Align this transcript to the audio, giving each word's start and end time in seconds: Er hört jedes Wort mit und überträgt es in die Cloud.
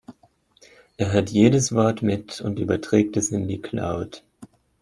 Er 0.97 1.11
hört 1.13 1.29
jedes 1.29 1.75
Wort 1.75 2.01
mit 2.01 2.41
und 2.41 2.57
überträgt 2.57 3.17
es 3.17 3.29
in 3.31 3.47
die 3.47 3.61
Cloud. 3.61 4.23